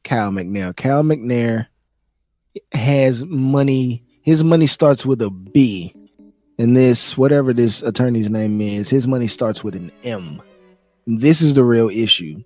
Cal 0.04 0.32
McNair. 0.32 0.76
Cal 0.76 1.04
McNair 1.04 1.68
has 2.72 3.24
money. 3.26 4.04
His 4.22 4.44
money 4.44 4.68
starts 4.68 5.06
with 5.06 5.22
a 5.22 5.30
B. 5.30 5.94
And 6.58 6.78
this, 6.78 7.18
whatever 7.18 7.54
this 7.54 7.82
attorney's 7.82 8.30
name 8.30 8.62
is, 8.62 8.90
his 8.90 9.08
money 9.08 9.28
starts 9.28 9.64
with 9.64 9.76
an 9.76 9.92
M. 10.04 10.42
This 11.08 11.42
is 11.42 11.56
the 11.56 11.64
real 11.64 11.90
issue. 11.90 12.44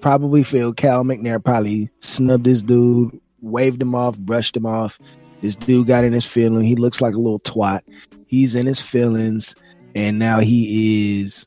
Probably 0.00 0.42
feel 0.44 0.72
Cal 0.72 1.02
McNair 1.02 1.42
probably 1.42 1.90
snubbed 2.00 2.44
this 2.44 2.62
dude, 2.62 3.18
waved 3.40 3.82
him 3.82 3.94
off, 3.94 4.18
brushed 4.18 4.56
him 4.56 4.66
off, 4.66 4.98
this 5.42 5.56
dude 5.56 5.88
got 5.88 6.04
in 6.04 6.12
his 6.12 6.24
feeling. 6.24 6.64
He 6.64 6.76
looks 6.76 7.00
like 7.00 7.14
a 7.14 7.18
little 7.20 7.40
twat. 7.40 7.82
He's 8.26 8.54
in 8.54 8.64
his 8.64 8.80
feelings, 8.80 9.56
and 9.94 10.18
now 10.18 10.38
he 10.38 11.20
is 11.20 11.44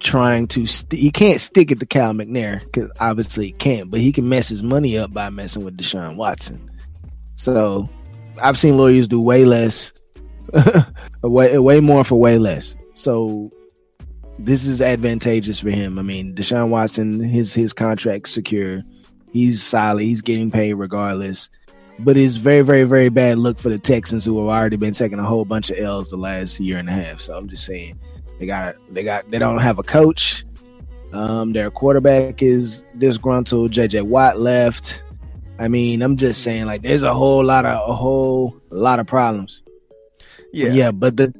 trying 0.00 0.46
to. 0.48 0.66
St- 0.66 1.00
he 1.00 1.10
can't 1.10 1.40
stick 1.40 1.70
it 1.70 1.80
to 1.80 1.86
Cal 1.86 2.12
McNair 2.12 2.64
because 2.64 2.90
obviously 3.00 3.46
he 3.46 3.52
can't, 3.52 3.90
but 3.90 4.00
he 4.00 4.12
can 4.12 4.28
mess 4.28 4.48
his 4.48 4.62
money 4.62 4.98
up 4.98 5.12
by 5.12 5.30
messing 5.30 5.64
with 5.64 5.76
Deshaun 5.76 6.16
Watson. 6.16 6.68
So 7.36 7.88
I've 8.40 8.58
seen 8.58 8.76
lawyers 8.76 9.08
do 9.08 9.20
way 9.20 9.44
less, 9.44 9.92
way 11.22 11.58
way 11.58 11.80
more 11.80 12.04
for 12.04 12.18
way 12.18 12.38
less. 12.38 12.74
So 12.94 13.50
this 14.38 14.64
is 14.64 14.80
advantageous 14.80 15.58
for 15.58 15.70
him. 15.70 15.98
I 15.98 16.02
mean, 16.02 16.34
Deshaun 16.34 16.68
Watson, 16.68 17.20
his 17.20 17.54
his 17.54 17.72
contract 17.72 18.28
secure. 18.28 18.80
He's 19.32 19.62
solid. 19.62 20.02
He's 20.02 20.22
getting 20.22 20.50
paid 20.50 20.74
regardless 20.74 21.50
but 22.00 22.16
it's 22.16 22.36
very, 22.36 22.62
very, 22.62 22.84
very 22.84 23.08
bad 23.08 23.38
look 23.38 23.58
for 23.58 23.70
the 23.70 23.78
Texans 23.78 24.24
who 24.24 24.38
have 24.38 24.56
already 24.56 24.76
been 24.76 24.94
taking 24.94 25.18
a 25.18 25.24
whole 25.24 25.44
bunch 25.44 25.70
of 25.70 25.78
L's 25.78 26.10
the 26.10 26.16
last 26.16 26.60
year 26.60 26.78
and 26.78 26.88
a 26.88 26.92
half. 26.92 27.20
So 27.20 27.36
I'm 27.36 27.48
just 27.48 27.64
saying 27.64 27.98
they 28.38 28.46
got 28.46 28.76
they 28.88 29.02
got 29.02 29.30
they 29.30 29.38
don't 29.38 29.58
have 29.58 29.78
a 29.78 29.82
coach. 29.82 30.44
Um, 31.12 31.52
their 31.52 31.70
quarterback 31.70 32.42
is 32.42 32.84
disgruntled. 32.98 33.72
JJ 33.72 34.02
Watt 34.02 34.38
left. 34.38 35.02
I 35.58 35.68
mean, 35.68 36.02
I'm 36.02 36.16
just 36.16 36.42
saying 36.42 36.66
like 36.66 36.82
there's 36.82 37.02
a 37.02 37.14
whole 37.14 37.44
lot 37.44 37.64
of 37.64 37.88
a 37.88 37.94
whole 37.94 38.60
lot 38.70 39.00
of 39.00 39.06
problems. 39.06 39.62
Yeah, 40.52 40.72
yeah, 40.72 40.90
but 40.92 41.16
the 41.16 41.34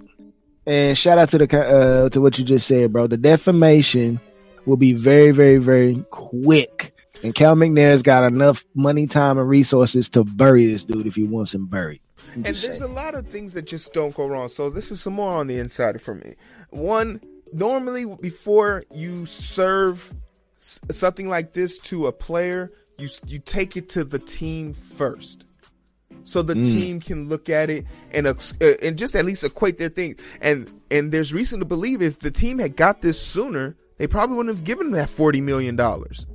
and 0.66 0.96
shout 0.96 1.18
out 1.18 1.28
to 1.30 1.38
the 1.38 1.58
uh, 1.58 2.08
to 2.10 2.20
what 2.20 2.38
you 2.38 2.44
just 2.44 2.66
said, 2.66 2.92
bro. 2.92 3.06
The 3.06 3.16
defamation 3.16 4.20
will 4.66 4.76
be 4.76 4.92
very, 4.92 5.30
very, 5.30 5.58
very 5.58 6.04
quick 6.10 6.92
and 7.22 7.34
Cal 7.34 7.54
McNair's 7.54 8.02
got 8.02 8.24
enough 8.24 8.64
money, 8.74 9.06
time, 9.06 9.38
and 9.38 9.48
resources 9.48 10.08
to 10.10 10.24
bury 10.24 10.66
this 10.66 10.84
dude 10.84 11.06
if 11.06 11.14
he 11.16 11.24
wants 11.24 11.52
him 11.52 11.66
buried. 11.66 12.00
And 12.46 12.56
there's 12.56 12.78
saying. 12.78 12.82
a 12.82 12.86
lot 12.94 13.14
of 13.14 13.26
things 13.26 13.52
that 13.54 13.66
just 13.66 13.92
don't 13.92 14.14
go 14.14 14.26
wrong. 14.26 14.48
So 14.48 14.70
this 14.70 14.90
is 14.90 15.00
some 15.00 15.14
more 15.14 15.32
on 15.32 15.46
the 15.46 15.58
inside 15.58 16.00
for 16.00 16.14
me. 16.14 16.34
One, 16.70 17.20
normally 17.52 18.04
before 18.20 18.84
you 18.92 19.26
serve 19.26 20.14
something 20.58 21.28
like 21.28 21.52
this 21.52 21.78
to 21.78 22.06
a 22.06 22.12
player, 22.12 22.72
you 22.98 23.08
you 23.26 23.38
take 23.38 23.76
it 23.76 23.88
to 23.90 24.04
the 24.04 24.18
team 24.18 24.72
first 24.72 25.48
so 26.28 26.42
the 26.42 26.54
mm. 26.54 26.62
team 26.62 27.00
can 27.00 27.28
look 27.28 27.48
at 27.48 27.70
it 27.70 27.86
and 28.12 28.26
uh, 28.26 28.34
and 28.82 28.98
just 28.98 29.16
at 29.16 29.24
least 29.24 29.44
equate 29.44 29.78
their 29.78 29.88
thing. 29.88 30.16
And 30.40 30.70
and 30.90 31.10
there's 31.10 31.32
reason 31.32 31.60
to 31.60 31.66
believe 31.66 32.02
if 32.02 32.18
the 32.18 32.30
team 32.30 32.58
had 32.58 32.76
got 32.76 33.00
this 33.00 33.20
sooner, 33.20 33.76
they 33.96 34.06
probably 34.06 34.36
wouldn't 34.36 34.54
have 34.54 34.64
given 34.64 34.90
that 34.92 35.08
forty 35.08 35.40
million 35.40 35.74
dollars. 35.74 36.26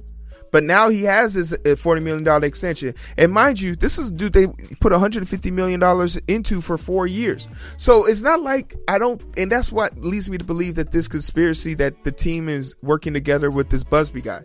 But 0.54 0.64
now 0.64 0.90
he 0.90 1.02
has 1.06 1.34
his 1.34 1.52
uh, 1.52 1.76
forty 1.76 2.00
million 2.00 2.24
dollar 2.24 2.46
extension, 2.46 2.94
and 3.18 3.32
mind 3.32 3.60
you, 3.60 3.76
this 3.76 3.98
is 3.98 4.12
dude 4.12 4.34
they 4.34 4.46
put 4.80 4.92
one 4.92 5.02
hundred 5.02 5.24
and 5.24 5.30
fifty 5.30 5.50
million 5.50 5.80
dollars 5.80 6.16
into 6.28 6.62
for 6.62 6.78
four 6.78 7.08
years. 7.08 7.50
So 7.78 8.06
it's 8.06 8.22
not 8.22 8.40
like 8.40 8.76
I 8.88 9.00
don't, 9.00 9.20
and 9.36 9.52
that's 9.52 9.72
what 9.72 9.98
leads 9.98 10.30
me 10.30 10.38
to 10.38 10.44
believe 10.44 10.76
that 10.76 10.92
this 10.92 11.08
conspiracy 11.08 11.74
that 11.76 12.04
the 12.04 12.12
team 12.12 12.50
is 12.50 12.76
working 12.84 13.14
together 13.16 13.50
with 13.50 13.72
this 13.72 13.84
Buzbee 13.84 14.24
guy. 14.24 14.44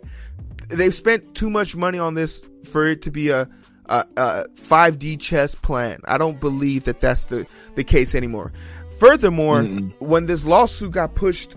They've 0.69 0.95
spent 0.95 1.35
too 1.35 1.51
much 1.51 1.75
money 1.75 1.99
on 1.99 2.15
this 2.15 2.43
for 2.63 2.87
it 2.87 3.03
to 3.03 3.11
be 3.11 3.29
a 3.29 3.47
a, 3.85 4.03
a 4.17 4.45
5D 4.55 5.19
chess 5.19 5.53
plan. 5.53 5.99
I 6.05 6.17
don't 6.17 6.39
believe 6.39 6.85
that 6.85 7.01
that's 7.01 7.27
the, 7.27 7.47
the 7.75 7.83
case 7.83 8.15
anymore. 8.15 8.51
Furthermore, 8.99 9.61
mm 9.61 9.93
when 9.99 10.25
this 10.25 10.43
lawsuit 10.43 10.91
got 10.91 11.13
pushed, 11.13 11.53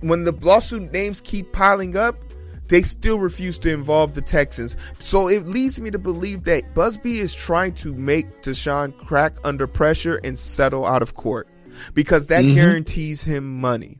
when 0.00 0.24
the 0.24 0.32
lawsuit 0.32 0.92
names 0.92 1.22
keep 1.22 1.50
piling 1.52 1.96
up, 1.96 2.18
they 2.68 2.82
still 2.82 3.18
refuse 3.18 3.58
to 3.60 3.72
involve 3.72 4.14
the 4.14 4.22
Texans. 4.22 4.76
So 4.98 5.28
it 5.28 5.46
leads 5.46 5.80
me 5.80 5.90
to 5.90 5.98
believe 5.98 6.44
that 6.44 6.74
Buzbee 6.74 7.20
is 7.20 7.34
trying 7.34 7.74
to 7.74 7.94
make 7.94 8.42
Deshaun 8.42 8.96
crack 8.98 9.34
under 9.44 9.66
pressure 9.66 10.20
and 10.24 10.38
settle 10.38 10.84
out 10.84 11.02
of 11.02 11.14
court 11.14 11.48
because 11.94 12.28
that 12.28 12.44
mm-hmm. 12.44 12.54
guarantees 12.54 13.22
him 13.22 13.60
money. 13.60 13.98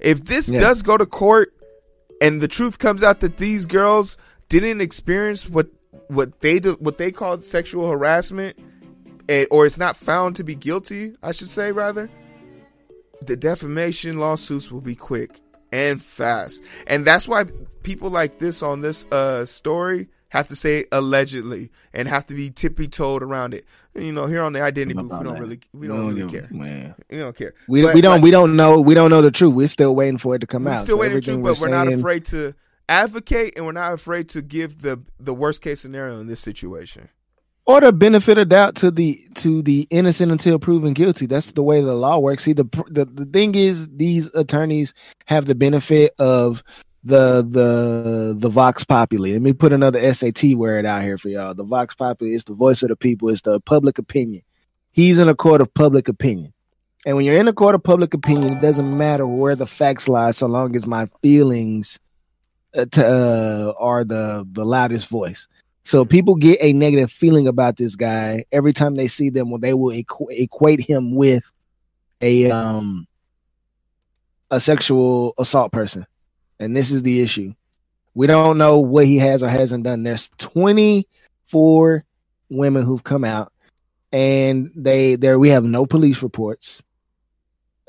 If 0.00 0.24
this 0.24 0.48
yeah. 0.48 0.58
does 0.58 0.82
go 0.82 0.96
to 0.96 1.06
court 1.06 1.54
and 2.20 2.40
the 2.40 2.48
truth 2.48 2.78
comes 2.78 3.02
out 3.02 3.20
that 3.20 3.38
these 3.38 3.66
girls 3.66 4.16
didn't 4.48 4.80
experience 4.80 5.48
what 5.48 5.68
what 6.08 6.40
they 6.40 6.60
do, 6.60 6.74
what 6.74 6.98
they 6.98 7.10
call 7.10 7.40
sexual 7.40 7.90
harassment, 7.90 8.56
and, 9.28 9.46
or 9.50 9.66
it's 9.66 9.78
not 9.78 9.96
found 9.96 10.36
to 10.36 10.44
be 10.44 10.54
guilty, 10.54 11.16
I 11.20 11.32
should 11.32 11.48
say 11.48 11.72
rather, 11.72 12.08
the 13.22 13.36
defamation 13.36 14.18
lawsuits 14.18 14.70
will 14.70 14.82
be 14.82 14.94
quick 14.94 15.40
and 15.76 16.02
fast, 16.02 16.62
and 16.86 17.04
that's 17.04 17.28
why 17.28 17.44
people 17.82 18.10
like 18.10 18.38
this 18.38 18.62
on 18.62 18.80
this 18.80 19.04
uh, 19.12 19.44
story 19.44 20.08
have 20.30 20.48
to 20.48 20.56
say 20.56 20.84
allegedly 20.90 21.70
and 21.92 22.08
have 22.08 22.26
to 22.26 22.34
be 22.34 22.50
tippy 22.50 22.88
toed 22.88 23.22
around 23.22 23.54
it. 23.54 23.64
You 23.94 24.12
know, 24.12 24.26
here 24.26 24.42
on 24.42 24.52
the 24.52 24.62
identity 24.62 24.94
booth, 24.94 25.12
we 25.18 25.24
don't 25.24 25.34
that. 25.34 25.40
really 25.40 25.60
we 25.72 25.86
don't, 25.86 25.96
don't 25.98 26.14
really 26.14 26.30
care. 26.30 26.48
Man, 26.50 26.94
we 27.10 27.18
don't 27.18 27.36
care. 27.36 27.54
We, 27.68 27.82
but, 27.82 27.94
we 27.94 28.00
don't 28.00 28.12
like, 28.12 28.22
we 28.22 28.30
don't 28.30 28.56
know 28.56 28.80
we 28.80 28.94
don't 28.94 29.10
know 29.10 29.22
the 29.22 29.30
truth. 29.30 29.54
We're 29.54 29.68
still 29.68 29.94
waiting 29.94 30.18
for 30.18 30.34
it 30.34 30.40
to 30.40 30.46
come 30.46 30.64
we're 30.64 30.72
out. 30.72 30.80
Still 30.80 30.96
so 30.96 31.00
waiting 31.00 31.18
for 31.18 31.20
the 31.20 31.32
truth, 31.32 31.44
but 31.44 31.58
we're, 31.60 31.70
we're 31.70 31.84
not 31.84 31.92
afraid 31.92 32.24
to 32.26 32.54
advocate 32.88 33.54
and 33.56 33.66
we're 33.66 33.72
not 33.72 33.92
afraid 33.92 34.28
to 34.30 34.42
give 34.42 34.82
the 34.82 35.00
the 35.20 35.34
worst 35.34 35.62
case 35.62 35.80
scenario 35.80 36.20
in 36.20 36.26
this 36.26 36.40
situation 36.40 37.08
or 37.66 37.80
the 37.80 37.92
benefit 37.92 38.38
of 38.38 38.48
doubt 38.48 38.76
to 38.76 38.90
the 38.90 39.20
to 39.34 39.60
the 39.62 39.86
innocent 39.90 40.32
until 40.32 40.58
proven 40.58 40.94
guilty. 40.94 41.26
That's 41.26 41.50
the 41.50 41.62
way 41.62 41.80
the 41.80 41.94
law 41.94 42.18
works. 42.18 42.44
See 42.44 42.52
the 42.52 42.64
the, 42.88 43.04
the 43.04 43.26
thing 43.26 43.54
is 43.54 43.88
these 43.88 44.32
attorneys 44.34 44.94
have 45.26 45.46
the 45.46 45.54
benefit 45.54 46.14
of 46.18 46.62
the 47.04 47.46
the 47.48 48.34
the 48.36 48.48
vox 48.48 48.84
populi. 48.84 49.32
Let 49.32 49.42
me 49.42 49.52
put 49.52 49.72
another 49.72 50.14
sat 50.14 50.42
word 50.54 50.86
out 50.86 51.02
here 51.02 51.18
for 51.18 51.28
y'all. 51.28 51.54
The 51.54 51.64
vox 51.64 51.94
populi 51.94 52.32
is 52.32 52.44
the 52.44 52.54
voice 52.54 52.82
of 52.82 52.88
the 52.88 52.96
people. 52.96 53.28
It's 53.28 53.42
the 53.42 53.60
public 53.60 53.98
opinion. 53.98 54.42
He's 54.92 55.18
in 55.18 55.28
a 55.28 55.34
court 55.34 55.60
of 55.60 55.72
public 55.74 56.08
opinion. 56.08 56.52
And 57.04 57.14
when 57.14 57.24
you're 57.24 57.38
in 57.38 57.46
a 57.46 57.52
court 57.52 57.74
of 57.74 57.84
public 57.84 58.14
opinion 58.14 58.56
it 58.56 58.60
doesn't 58.60 58.96
matter 58.96 59.26
where 59.26 59.54
the 59.54 59.66
facts 59.66 60.08
lie 60.08 60.30
so 60.30 60.46
long 60.46 60.74
as 60.74 60.86
my 60.86 61.06
feelings 61.22 62.00
uh, 62.74 62.86
to, 62.86 63.06
uh, 63.06 63.72
are 63.78 64.04
the 64.04 64.46
the 64.52 64.64
loudest 64.64 65.08
voice. 65.08 65.48
So 65.86 66.04
people 66.04 66.34
get 66.34 66.58
a 66.60 66.72
negative 66.72 67.12
feeling 67.12 67.46
about 67.46 67.76
this 67.76 67.94
guy 67.94 68.44
every 68.50 68.72
time 68.72 68.96
they 68.96 69.06
see 69.06 69.30
them. 69.30 69.50
When 69.50 69.60
they 69.60 69.72
will 69.72 69.92
equ- 69.92 70.32
equate 70.36 70.80
him 70.80 71.14
with 71.14 71.48
a 72.20 72.50
um 72.50 73.06
a 74.50 74.58
sexual 74.58 75.32
assault 75.38 75.70
person, 75.70 76.04
and 76.58 76.74
this 76.74 76.90
is 76.90 77.04
the 77.04 77.20
issue. 77.20 77.54
We 78.14 78.26
don't 78.26 78.58
know 78.58 78.80
what 78.80 79.06
he 79.06 79.18
has 79.18 79.44
or 79.44 79.48
hasn't 79.48 79.84
done. 79.84 80.02
There's 80.02 80.28
24 80.38 82.04
women 82.50 82.82
who've 82.82 83.04
come 83.04 83.22
out, 83.22 83.52
and 84.10 84.72
they 84.74 85.14
there 85.14 85.38
we 85.38 85.50
have 85.50 85.64
no 85.64 85.86
police 85.86 86.20
reports. 86.20 86.82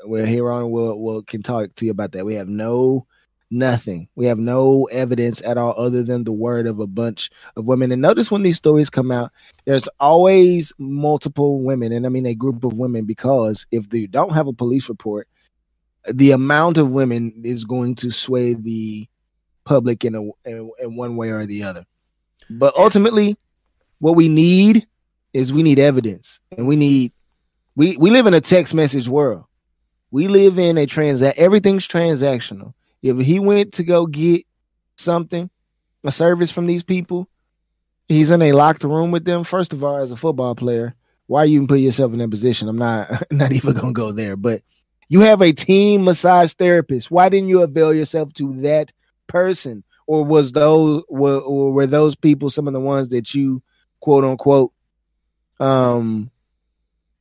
We're 0.04 0.24
here 0.24 0.52
on 0.52 0.70
we'll, 0.70 0.96
we'll 0.96 1.22
can 1.22 1.42
talk 1.42 1.74
to 1.74 1.84
you 1.84 1.90
about 1.90 2.12
that. 2.12 2.24
We 2.24 2.34
have 2.34 2.48
no 2.48 3.08
Nothing. 3.50 4.08
We 4.14 4.26
have 4.26 4.38
no 4.38 4.84
evidence 4.92 5.40
at 5.42 5.56
all 5.56 5.74
other 5.78 6.02
than 6.02 6.24
the 6.24 6.32
word 6.32 6.66
of 6.66 6.80
a 6.80 6.86
bunch 6.86 7.30
of 7.56 7.66
women. 7.66 7.90
And 7.90 8.02
notice 8.02 8.30
when 8.30 8.42
these 8.42 8.58
stories 8.58 8.90
come 8.90 9.10
out, 9.10 9.32
there's 9.64 9.88
always 10.00 10.72
multiple 10.78 11.60
women. 11.62 11.92
And 11.92 12.04
I 12.04 12.10
mean 12.10 12.26
a 12.26 12.34
group 12.34 12.62
of 12.64 12.74
women 12.74 13.06
because 13.06 13.66
if 13.70 13.88
they 13.88 14.06
don't 14.06 14.32
have 14.32 14.48
a 14.48 14.52
police 14.52 14.88
report, 14.88 15.28
the 16.12 16.32
amount 16.32 16.76
of 16.76 16.90
women 16.94 17.32
is 17.44 17.64
going 17.64 17.94
to 17.96 18.10
sway 18.10 18.54
the 18.54 19.08
public 19.64 20.04
in 20.04 20.14
a 20.14 20.22
in, 20.48 20.70
one 20.96 21.16
way 21.16 21.30
or 21.30 21.46
the 21.46 21.62
other. 21.62 21.84
But 22.50 22.74
ultimately, 22.76 23.36
what 23.98 24.16
we 24.16 24.28
need 24.28 24.86
is 25.32 25.52
we 25.52 25.62
need 25.62 25.78
evidence. 25.78 26.40
And 26.56 26.66
we 26.66 26.76
need 26.76 27.12
we 27.76 27.96
we 27.96 28.10
live 28.10 28.26
in 28.26 28.34
a 28.34 28.40
text 28.40 28.74
message 28.74 29.08
world. 29.08 29.44
We 30.10 30.28
live 30.28 30.58
in 30.58 30.78
a 30.78 30.86
transact 30.86 31.38
everything's 31.38 31.86
transactional. 31.86 32.74
If 33.02 33.18
he 33.18 33.38
went 33.38 33.74
to 33.74 33.84
go 33.84 34.06
get 34.06 34.44
something, 34.96 35.50
a 36.04 36.12
service 36.12 36.50
from 36.50 36.66
these 36.66 36.84
people, 36.84 37.28
he's 38.08 38.30
in 38.30 38.42
a 38.42 38.52
locked 38.52 38.84
room 38.84 39.10
with 39.10 39.24
them. 39.24 39.44
First 39.44 39.72
of 39.72 39.84
all, 39.84 39.96
as 39.96 40.10
a 40.10 40.16
football 40.16 40.54
player, 40.54 40.94
why 41.26 41.44
you 41.44 41.56
even 41.56 41.66
put 41.66 41.80
yourself 41.80 42.12
in 42.12 42.18
that 42.18 42.30
position? 42.30 42.68
I'm 42.68 42.78
not 42.78 43.24
not 43.30 43.52
even 43.52 43.74
gonna 43.74 43.92
go 43.92 44.12
there. 44.12 44.36
But 44.36 44.62
you 45.08 45.20
have 45.20 45.40
a 45.40 45.52
team 45.52 46.04
massage 46.04 46.52
therapist. 46.52 47.10
Why 47.10 47.28
didn't 47.28 47.48
you 47.48 47.62
avail 47.62 47.94
yourself 47.94 48.32
to 48.34 48.60
that 48.62 48.92
person? 49.26 49.84
Or 50.06 50.24
was 50.24 50.52
those 50.52 51.02
were, 51.08 51.38
or 51.38 51.72
were 51.72 51.86
those 51.86 52.16
people 52.16 52.50
some 52.50 52.66
of 52.66 52.72
the 52.72 52.80
ones 52.80 53.10
that 53.10 53.34
you 53.34 53.62
quote 54.00 54.24
unquote 54.24 54.72
um 55.60 56.30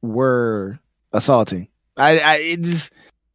were 0.02 0.80
assaulting? 1.12 1.68
I, 1.98 2.20
I 2.20 2.36
it 2.38 2.62
just 2.62 2.94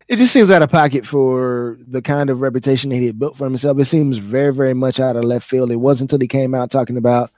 it 0.08 0.16
just 0.16 0.32
seems 0.32 0.50
out 0.50 0.62
of 0.62 0.70
pocket 0.70 1.06
for 1.06 1.76
the 1.86 2.02
kind 2.02 2.30
of 2.30 2.40
reputation 2.40 2.90
that 2.90 2.96
he 2.96 3.06
had 3.06 3.18
built 3.18 3.36
for 3.36 3.44
himself. 3.44 3.78
It 3.78 3.84
seems 3.84 4.18
very, 4.18 4.52
very 4.52 4.74
much 4.74 5.00
out 5.00 5.16
of 5.16 5.24
left 5.24 5.48
field. 5.48 5.70
It 5.70 5.76
wasn't 5.76 6.12
until 6.12 6.22
he 6.22 6.28
came 6.28 6.54
out 6.54 6.70
talking 6.70 6.96
about 6.96 7.30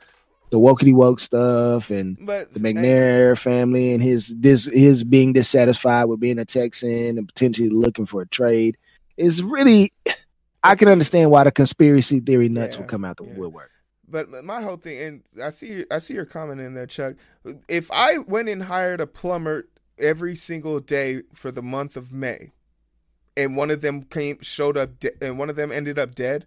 the 0.51 0.59
wokey 0.59 0.95
woke 0.95 1.19
stuff 1.19 1.91
and 1.91 2.17
but, 2.21 2.53
the 2.55 2.61
McNair 2.61 3.37
family 3.37 3.93
and 3.93 4.03
his 4.03 4.29
this 4.37 4.67
his 4.67 5.03
being 5.03 5.33
dissatisfied 5.33 6.07
with 6.07 6.21
being 6.21 6.39
a 6.39 6.45
Texan 6.45 7.19
and 7.19 7.27
potentially 7.27 7.71
looking 7.71 8.07
for 8.07 8.23
a 8.23 8.27
trade. 8.27 8.77
Is 9.17 9.43
really 9.43 9.93
I 10.63 10.77
can 10.77 10.89
understand 10.89 11.31
why 11.31 11.45
the 11.45 11.53
conspiracy 11.53 12.21
theory 12.21 12.49
nuts 12.49 12.77
yeah, 12.77 12.83
would 12.83 12.89
come 12.89 13.05
out 13.05 13.17
the 13.17 13.25
yeah. 13.25 13.35
woodwork. 13.35 13.71
But 14.09 14.45
my 14.45 14.63
whole 14.63 14.77
thing, 14.77 15.01
and 15.01 15.43
I 15.43 15.51
see 15.51 15.85
I 15.91 15.99
see 15.99 16.15
your 16.15 16.25
comment 16.25 16.61
in 16.61 16.75
there, 16.75 16.87
Chuck. 16.87 17.17
If 17.69 17.91
I 17.91 18.19
went 18.19 18.49
and 18.49 18.63
hired 18.63 19.01
a 19.01 19.07
plumber 19.07 19.67
every 19.99 20.37
single 20.37 20.81
day 20.81 21.23
for 21.33 21.51
the 21.51 21.63
month 21.63 21.97
of 21.97 22.13
May, 22.13 22.53
and 23.37 23.57
one 23.57 23.71
of 23.71 23.81
them 23.81 24.03
came 24.03 24.39
showed 24.41 24.77
up 24.77 24.99
de- 25.01 25.23
and 25.25 25.39
one 25.39 25.51
of 25.51 25.57
them 25.57 25.73
ended 25.73 25.99
up 25.99 26.15
dead 26.15 26.47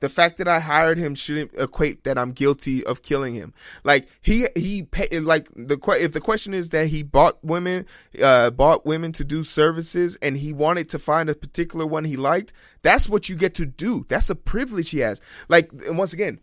the 0.00 0.08
fact 0.08 0.36
that 0.38 0.48
I 0.48 0.60
hired 0.60 0.98
him 0.98 1.14
shouldn't 1.14 1.52
equate 1.54 2.04
that 2.04 2.18
I'm 2.18 2.32
guilty 2.32 2.84
of 2.84 3.02
killing 3.02 3.34
him. 3.34 3.54
Like 3.82 4.08
he 4.20 4.46
he 4.54 4.82
pay, 4.82 5.08
like 5.20 5.48
the 5.54 5.78
if 6.00 6.12
the 6.12 6.20
question 6.20 6.52
is 6.52 6.70
that 6.70 6.88
he 6.88 7.02
bought 7.02 7.42
women 7.42 7.86
uh 8.22 8.50
bought 8.50 8.84
women 8.84 9.12
to 9.12 9.24
do 9.24 9.42
services 9.42 10.16
and 10.20 10.36
he 10.36 10.52
wanted 10.52 10.88
to 10.90 10.98
find 10.98 11.30
a 11.30 11.34
particular 11.34 11.86
one 11.86 12.04
he 12.04 12.16
liked, 12.16 12.52
that's 12.82 13.08
what 13.08 13.28
you 13.28 13.36
get 13.36 13.54
to 13.54 13.66
do. 13.66 14.04
That's 14.08 14.30
a 14.30 14.34
privilege 14.34 14.90
he 14.90 14.98
has. 15.00 15.20
Like 15.48 15.70
once 15.88 16.12
again, 16.12 16.40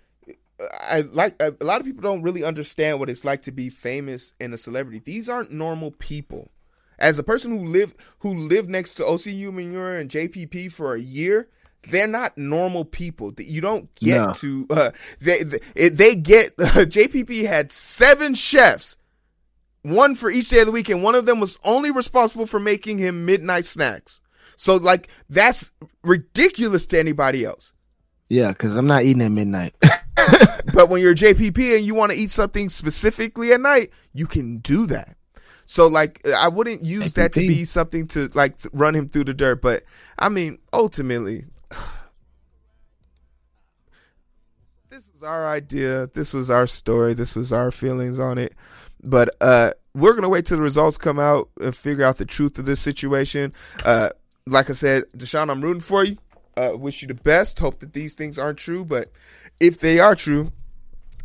I 0.94 1.02
like 1.02 1.42
a 1.42 1.56
lot 1.62 1.80
of 1.80 1.86
people 1.86 2.02
don't 2.04 2.22
really 2.22 2.44
understand 2.44 3.00
what 3.00 3.10
it's 3.10 3.26
like 3.26 3.42
to 3.44 3.52
be 3.52 3.70
famous 3.70 4.34
and 4.40 4.54
a 4.54 4.58
celebrity. 4.58 5.02
These 5.04 5.28
aren't 5.30 5.52
normal 5.52 5.92
people 5.92 6.52
as 7.00 7.20
a 7.20 7.24
person 7.24 7.52
who 7.52 7.66
lived 7.66 7.98
who 8.20 8.34
lived 8.34 8.70
next 8.70 8.96
to 8.96 9.04
Osi 9.04 9.40
Umenyiora 9.42 10.00
and 10.00 10.10
JPP 10.10 10.72
for 10.72 10.96
a 10.96 11.00
year, 11.02 11.50
they're 11.90 12.08
not 12.08 12.38
normal 12.38 12.86
people. 12.86 13.32
That 13.32 13.46
You 13.46 13.62
don't 13.62 13.94
get 13.96 14.22
no. 14.22 14.34
to 14.34 14.68
uh, 14.70 14.92
they 15.20 15.44
they, 15.44 15.90
they 15.90 16.16
get 16.16 16.54
uh, 16.60 16.86
JPP 16.86 17.46
had 17.46 17.72
seven 17.72 18.34
chefs, 18.34 18.98
one 19.82 20.16
for 20.16 20.30
each 20.30 20.50
day 20.50 20.62
of 20.62 20.68
the 20.68 20.72
week, 20.72 20.90
and 20.90 21.04
one 21.04 21.16
of 21.16 21.26
them 21.26 21.40
was 21.40 21.58
only 21.64 21.92
responsible 21.92 22.46
for 22.46 22.60
making 22.60 22.98
him 23.00 23.26
midnight 23.26 23.66
snacks. 23.66 24.22
So 24.56 24.78
like 24.78 25.10
that's 25.30 25.72
ridiculous 26.04 26.86
to 26.88 27.00
anybody 27.00 27.44
else. 27.44 27.74
Yeah, 28.30 28.50
because 28.50 28.76
I'm 28.76 28.88
not 28.88 29.04
eating 29.04 29.22
at 29.22 29.32
midnight. 29.32 29.76
but 30.16 30.90
when 30.90 31.02
you're 31.02 31.16
JPP 31.16 31.78
and 31.78 31.86
you 31.86 31.96
want 31.96 32.12
to 32.12 32.18
eat 32.18 32.30
something 32.30 32.70
specifically 32.70 33.52
at 33.52 33.62
night, 33.62 33.92
you 34.14 34.28
can 34.28 34.58
do 34.58 34.86
that. 34.88 35.16
So 35.66 35.88
like 35.88 36.26
I 36.28 36.48
wouldn't 36.50 36.82
use 36.84 37.14
that 37.16 37.34
to 37.34 37.40
be 37.40 37.66
something 37.66 38.08
to 38.10 38.30
like 38.34 38.56
run 38.72 38.96
him 38.96 39.10
through 39.10 39.26
the 39.26 39.34
dirt, 39.34 39.62
but 39.62 39.84
I 40.20 40.30
mean 40.30 40.60
ultimately 40.72 41.46
this 44.90 45.10
was 45.12 45.24
our 45.24 45.48
idea. 45.48 46.08
This 46.08 46.34
was 46.34 46.50
our 46.50 46.68
story. 46.68 47.14
This 47.14 47.36
was 47.36 47.52
our 47.54 47.72
feelings 47.72 48.20
on 48.20 48.38
it. 48.38 48.54
But 49.02 49.36
uh, 49.42 49.72
we're 49.94 50.14
gonna 50.14 50.30
wait 50.30 50.46
till 50.46 50.58
the 50.58 50.64
results 50.64 50.98
come 50.98 51.20
out 51.20 51.50
and 51.60 51.76
figure 51.76 52.06
out 52.06 52.18
the 52.18 52.26
truth 52.26 52.60
of 52.60 52.66
this 52.66 52.80
situation. 52.80 53.54
Uh, 53.84 54.10
like 54.46 54.70
I 54.70 54.74
said, 54.74 55.06
Deshaun, 55.18 55.50
I'm 55.50 55.62
rooting 55.62 55.82
for 55.82 56.04
you. 56.04 56.18
Uh, 56.56 56.74
wish 56.76 57.02
you 57.02 57.08
the 57.08 57.16
best. 57.16 57.58
Hope 57.60 57.80
that 57.80 57.94
these 57.94 58.14
things 58.14 58.38
aren't 58.38 58.60
true, 58.60 58.86
but 58.86 59.12
if 59.60 59.80
they 59.80 60.00
are 60.00 60.16
true, 60.16 60.52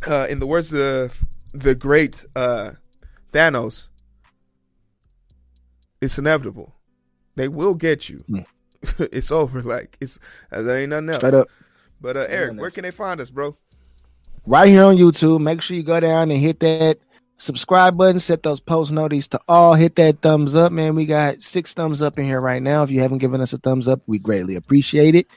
uh, 0.07 0.27
in 0.29 0.39
the 0.39 0.47
words 0.47 0.73
of 0.73 1.23
the 1.53 1.75
great 1.75 2.25
uh, 2.35 2.71
Thanos, 3.31 3.89
it's 6.01 6.17
inevitable. 6.17 6.73
They 7.35 7.47
will 7.47 7.73
get 7.73 8.09
you. 8.09 8.23
Mm. 8.29 8.45
it's 9.11 9.31
over. 9.31 9.61
Like 9.61 9.97
it's 9.99 10.19
there 10.51 10.77
ain't 10.77 10.89
nothing 10.89 11.09
else. 11.09 11.33
up. 11.33 11.49
But 12.01 12.15
uh, 12.17 12.25
Eric, 12.29 12.59
where 12.59 12.69
can 12.69 12.83
they 12.83 12.91
find 12.91 13.19
us, 13.19 13.29
bro? 13.29 13.57
Right 14.45 14.69
here 14.69 14.83
on 14.83 14.95
YouTube. 14.95 15.41
Make 15.41 15.61
sure 15.61 15.75
you 15.75 15.83
go 15.83 15.99
down 15.99 16.31
and 16.31 16.39
hit 16.39 16.61
that 16.61 16.97
subscribe 17.37 17.97
button, 17.97 18.19
set 18.19 18.43
those 18.43 18.59
post 18.59 18.91
notices 18.91 19.27
to 19.29 19.39
all, 19.47 19.73
hit 19.73 19.95
that 19.95 20.21
thumbs 20.21 20.55
up, 20.55 20.71
man. 20.71 20.95
We 20.95 21.05
got 21.05 21.41
six 21.41 21.73
thumbs 21.73 22.01
up 22.01 22.19
in 22.19 22.25
here 22.25 22.41
right 22.41 22.61
now. 22.61 22.83
If 22.83 22.91
you 22.91 22.99
haven't 23.01 23.17
given 23.17 23.41
us 23.41 23.53
a 23.53 23.57
thumbs 23.57 23.87
up, 23.87 24.01
we 24.07 24.19
greatly 24.19 24.55
appreciate 24.55 25.15
it. 25.15 25.27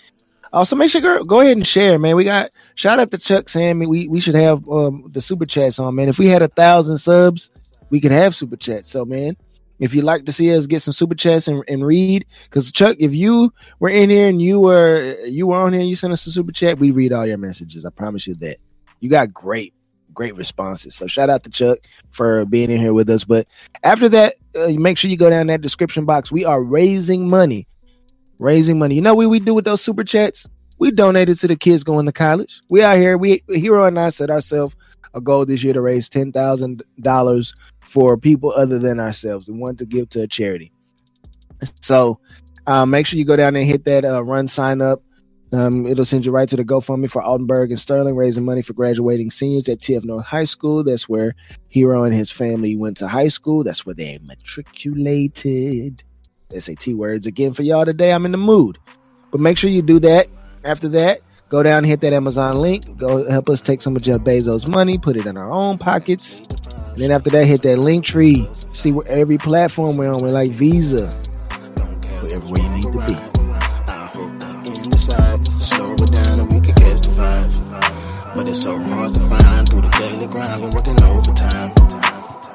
Also, 0.52 0.76
make 0.76 0.90
sure 0.90 1.00
go, 1.00 1.24
go 1.24 1.40
ahead 1.40 1.56
and 1.56 1.66
share, 1.66 1.98
man. 1.98 2.14
We 2.14 2.24
got 2.24 2.50
shout 2.74 3.00
out 3.00 3.10
to 3.10 3.18
Chuck 3.18 3.48
Sammy. 3.48 3.86
we 3.86 4.08
we 4.08 4.20
should 4.20 4.34
have 4.34 4.68
um, 4.68 5.08
the 5.12 5.20
super 5.20 5.46
chats 5.46 5.78
on, 5.78 5.94
man. 5.94 6.08
If 6.08 6.18
we 6.18 6.26
had 6.26 6.42
a 6.42 6.48
thousand 6.48 6.98
subs, 6.98 7.50
we 7.90 8.00
could 8.00 8.12
have 8.12 8.34
super 8.34 8.56
chats. 8.56 8.90
So, 8.90 9.04
man, 9.04 9.36
if 9.78 9.94
you'd 9.94 10.04
like 10.04 10.24
to 10.26 10.32
see 10.32 10.54
us 10.54 10.66
get 10.66 10.80
some 10.80 10.92
super 10.92 11.14
chats 11.14 11.48
and, 11.48 11.64
and 11.68 11.84
read, 11.84 12.24
because 12.44 12.70
Chuck, 12.70 12.96
if 12.98 13.14
you 13.14 13.52
were 13.80 13.88
in 13.88 14.10
here 14.10 14.28
and 14.28 14.40
you 14.40 14.60
were 14.60 15.16
you 15.26 15.48
were 15.48 15.60
on 15.60 15.72
here 15.72 15.80
and 15.80 15.88
you 15.88 15.96
sent 15.96 16.12
us 16.12 16.26
a 16.26 16.30
super 16.30 16.52
chat, 16.52 16.78
we 16.78 16.90
read 16.90 17.12
all 17.12 17.26
your 17.26 17.38
messages. 17.38 17.84
I 17.84 17.90
promise 17.90 18.26
you 18.26 18.34
that. 18.36 18.58
You 19.00 19.10
got 19.10 19.34
great, 19.34 19.74
great 20.14 20.36
responses. 20.36 20.94
So 20.94 21.08
shout 21.08 21.28
out 21.28 21.42
to 21.42 21.50
Chuck 21.50 21.78
for 22.10 22.44
being 22.44 22.70
in 22.70 22.78
here 22.78 22.94
with 22.94 23.10
us. 23.10 23.24
But 23.24 23.48
after 23.82 24.08
that, 24.10 24.36
uh, 24.54 24.68
make 24.68 24.96
sure 24.96 25.10
you 25.10 25.16
go 25.16 25.28
down 25.28 25.48
that 25.48 25.60
description 25.60 26.04
box. 26.04 26.30
We 26.30 26.44
are 26.44 26.62
raising 26.62 27.28
money, 27.28 27.66
raising 28.38 28.78
money. 28.78 28.94
You 28.94 29.00
know 29.00 29.16
what 29.16 29.28
we 29.28 29.40
do 29.40 29.54
with 29.54 29.64
those 29.64 29.82
super 29.82 30.04
chats? 30.04 30.46
We 30.82 30.90
donated 30.90 31.38
to 31.38 31.46
the 31.46 31.54
kids 31.54 31.84
going 31.84 32.06
to 32.06 32.12
college. 32.12 32.60
We 32.68 32.82
out 32.82 32.98
here. 32.98 33.16
We 33.16 33.44
Hero 33.48 33.84
and 33.84 34.00
I 34.00 34.08
set 34.08 34.32
ourselves 34.32 34.74
a 35.14 35.20
goal 35.20 35.46
this 35.46 35.62
year 35.62 35.72
to 35.74 35.80
raise 35.80 36.08
ten 36.08 36.32
thousand 36.32 36.82
dollars 37.00 37.54
for 37.82 38.16
people 38.16 38.52
other 38.56 38.80
than 38.80 38.98
ourselves. 38.98 39.46
We 39.46 39.56
want 39.56 39.78
to 39.78 39.86
give 39.86 40.08
to 40.08 40.22
a 40.22 40.26
charity. 40.26 40.72
So 41.80 42.18
uh, 42.66 42.84
make 42.84 43.06
sure 43.06 43.16
you 43.16 43.24
go 43.24 43.36
down 43.36 43.54
and 43.54 43.64
hit 43.64 43.84
that 43.84 44.04
uh, 44.04 44.24
run 44.24 44.48
sign 44.48 44.80
up. 44.80 45.04
Um, 45.52 45.86
it'll 45.86 46.04
send 46.04 46.26
you 46.26 46.32
right 46.32 46.48
to 46.48 46.56
the 46.56 46.64
GoFundMe 46.64 47.08
for 47.08 47.22
Altenberg 47.22 47.70
and 47.70 47.78
Sterling, 47.78 48.16
raising 48.16 48.44
money 48.44 48.62
for 48.62 48.72
graduating 48.72 49.30
seniors 49.30 49.68
at 49.68 49.78
TF 49.78 50.04
North 50.04 50.26
High 50.26 50.42
School. 50.42 50.82
That's 50.82 51.08
where 51.08 51.36
Hero 51.68 52.02
and 52.02 52.12
his 52.12 52.32
family 52.32 52.74
went 52.74 52.96
to 52.96 53.06
high 53.06 53.28
school. 53.28 53.62
That's 53.62 53.86
where 53.86 53.94
they 53.94 54.18
matriculated. 54.20 56.02
SAT 56.58 56.88
words 56.88 57.26
again 57.26 57.52
for 57.52 57.62
y'all 57.62 57.84
today. 57.84 58.12
I'm 58.12 58.26
in 58.26 58.32
the 58.32 58.36
mood. 58.36 58.78
But 59.30 59.40
make 59.40 59.58
sure 59.58 59.70
you 59.70 59.80
do 59.80 60.00
that. 60.00 60.26
After 60.64 60.88
that, 60.90 61.22
go 61.48 61.62
down 61.62 61.78
and 61.78 61.86
hit 61.86 62.00
that 62.02 62.12
Amazon 62.12 62.56
link. 62.56 62.96
Go 62.96 63.28
help 63.28 63.48
us 63.48 63.60
take 63.60 63.82
some 63.82 63.96
of 63.96 64.02
Jeff 64.02 64.20
Bezos' 64.20 64.68
money, 64.68 64.98
put 64.98 65.16
it 65.16 65.26
in 65.26 65.36
our 65.36 65.50
own 65.50 65.78
pockets. 65.78 66.40
And 66.40 66.98
then 66.98 67.10
after 67.10 67.30
that, 67.30 67.46
hit 67.46 67.62
that 67.62 67.78
link 67.78 68.04
tree. 68.04 68.46
See 68.72 68.92
what 68.92 69.06
every 69.06 69.38
platform 69.38 69.96
we're 69.96 70.12
on. 70.12 70.22
We're 70.22 70.30
like 70.30 70.50
Visa. 70.52 71.08
Wherever 72.20 72.46
you 72.46 72.68
need 72.68 72.82
to 72.82 73.06
be. 73.06 73.32
But 78.34 78.48
it's 78.48 78.62
so 78.62 78.78
hard 78.78 79.12
to 79.12 79.20
find 79.20 79.68
through 79.68 79.82
the 79.82 79.88
daily 79.88 80.26
grind. 80.26 80.62
Been 80.62 80.70
working 80.70 81.02
overtime. 81.02 81.72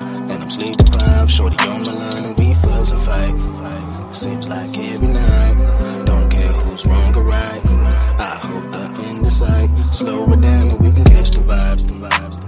And 0.01 0.43
I'm 0.43 0.49
sleep 0.49 0.75
deprived. 0.77 1.29
Shorty 1.29 1.57
on 1.67 1.81
my 1.83 1.93
line 1.93 2.25
and 2.25 2.39
we 2.39 2.53
fuss 2.55 2.91
and 2.91 3.01
fight. 3.01 4.15
Seems 4.15 4.47
like 4.47 4.75
every 4.77 5.07
night. 5.07 6.05
Don't 6.05 6.29
care 6.31 6.51
who's 6.51 6.85
wrong 6.85 7.15
or 7.15 7.23
right. 7.23 7.76
I 8.19 8.39
hope 8.41 8.71
the 8.71 9.03
end 9.05 9.25
is 9.27 9.37
sight. 9.37 9.69
slow 9.79 10.31
it 10.33 10.41
down 10.41 10.69
and 10.69 10.79
we 10.79 10.91
can 10.91 11.03
catch 11.03 11.31
the 11.31 11.39
vibes. 11.39 11.85
The 11.85 11.93
vibes. 11.93 12.46